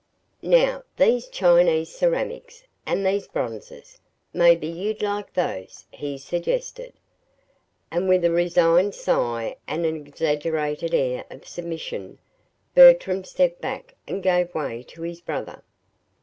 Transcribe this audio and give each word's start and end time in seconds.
Now 0.41 0.81
these 0.97 1.27
Chinese 1.27 1.93
ceramics, 1.95 2.63
and 2.87 3.05
these 3.05 3.27
bronzes 3.27 4.01
maybe 4.33 4.65
you'd 4.65 5.03
like 5.03 5.31
those," 5.31 5.85
he 5.91 6.17
suggested. 6.17 6.93
And 7.91 8.09
with 8.09 8.25
a 8.25 8.31
resigned 8.31 8.95
sigh 8.95 9.57
and 9.67 9.85
an 9.85 10.07
exaggerated 10.07 10.95
air 10.95 11.25
of 11.29 11.47
submission, 11.47 12.17
Bertram 12.73 13.23
stepped 13.23 13.61
back 13.61 13.93
and 14.07 14.23
gave 14.23 14.55
way 14.55 14.81
to 14.87 15.03
his 15.03 15.21
brother. 15.21 15.61